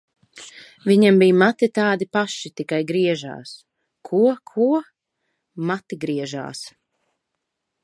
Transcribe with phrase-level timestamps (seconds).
[0.85, 3.53] -Viņam bija mati tādi paši, tikai griežās.
[4.09, 4.71] -Ko, ko?
[4.87, 6.65] -Mati griežās.